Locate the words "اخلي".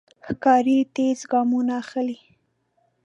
1.81-2.17